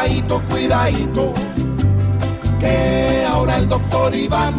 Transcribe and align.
cuidadito, 0.00 0.40
cuidadito, 0.48 1.34
que 2.58 3.24
ahora 3.28 3.58
el 3.58 3.68
doctor 3.68 4.14
Iván 4.14 4.54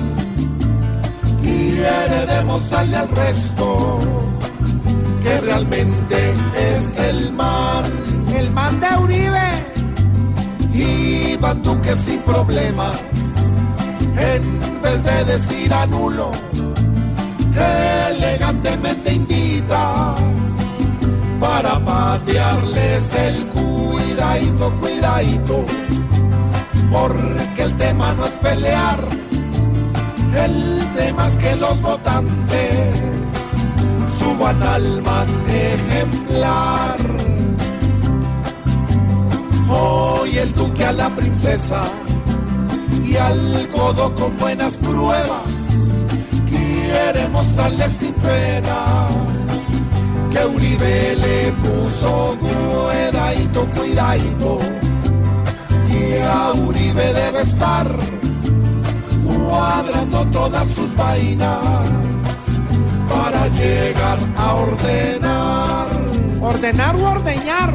quiere 1.42 2.26
demostrarle 2.28 2.97
al 2.97 3.10
resto 3.10 3.99
que 5.24 5.42
realmente 5.42 6.33
es 6.56 6.96
el 6.97 7.31
man. 7.33 7.83
El 8.35 8.51
man 8.51 8.79
de 8.79 8.88
Uribe. 8.97 9.49
Iván 10.74 11.63
Duque 11.63 11.96
sin 11.96 12.19
problemas, 12.19 13.01
en 14.17 14.81
vez 14.81 15.03
de 15.03 15.23
decir 15.26 15.73
anulo, 15.73 16.31
elegantemente 18.09 19.13
invita 19.13 20.16
para 21.39 21.80
patearles 21.80 23.13
el 23.16 23.48
cuidadito, 24.21 24.71
cuidadito, 24.80 25.66
porque 26.91 27.63
el 27.63 27.75
tema 27.77 28.13
no 28.13 28.25
es 28.25 28.31
pelear, 28.34 28.99
el 30.45 30.91
tema 30.95 31.27
es 31.27 31.38
que 31.38 31.55
los 31.55 31.81
votantes 31.81 33.02
suban 34.20 34.61
al 34.61 35.02
más 35.02 35.27
ejemplar. 35.47 36.97
Hoy 39.67 40.38
el 40.38 40.53
duque 40.53 40.85
a 40.85 40.91
la 40.91 41.09
princesa 41.16 41.81
y 43.03 43.16
al 43.16 43.69
codo 43.72 44.13
con 44.13 44.38
buenas 44.38 44.77
pruebas 44.77 45.55
quiere 46.47 47.27
mostrarle 47.30 47.89
sin 47.89 48.13
pena 48.16 49.08
que 50.31 50.45
Uribe 50.45 51.16
le 51.16 51.52
puso 51.53 52.38
cuidadito, 53.51 53.65
cuidadito 53.75 54.59
y 55.89 56.17
a 56.19 56.52
Uribe 56.53 57.13
debe 57.13 57.41
estar 57.41 57.88
cuadrando 59.25 60.25
todas 60.31 60.67
sus 60.69 60.95
vainas 60.95 61.91
para 63.09 63.47
llegar 63.49 64.17
a 64.38 64.55
ordenar. 64.55 65.88
Ordenar 66.41 66.95
o 66.95 67.09
ordeñar. 67.09 67.73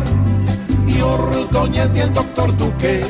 Ni 0.87 1.01
Ordóñez 1.03 1.91
ni 1.91 2.01
el 2.01 2.15
doctor 2.15 2.57
Duque, 2.57 3.03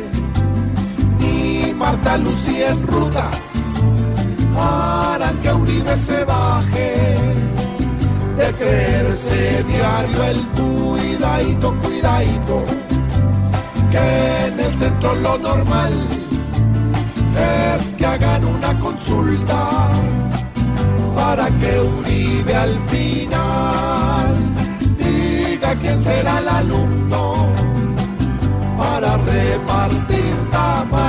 ni 1.21 1.73
Marta 1.75 2.17
Lucía 2.17 2.71
en 2.71 2.87
rutas 2.87 3.57
harán 4.59 5.37
que 5.39 5.53
Uribe 5.53 5.97
se 5.97 6.25
baje 6.25 6.95
de 8.37 8.53
creerse 8.55 9.65
diario 9.65 10.25
el 10.25 10.47
que 13.91 14.47
en 14.47 14.59
el 14.59 14.73
centro 14.73 15.15
lo 15.17 15.37
normal 15.37 15.93
es 17.77 17.93
que 17.93 18.07
hagan 18.07 18.43
una 18.45 18.73
consulta 18.79 19.89
para 21.15 21.47
que 21.51 21.81
Uribe 21.81 22.55
al 22.55 22.79
final 22.89 24.35
diga 24.97 25.75
quién 25.79 26.03
será 26.03 26.39
el 26.39 26.49
alumno 26.49 27.53
para 28.79 29.19
repartir 29.19 30.37
tamal. 30.51 31.06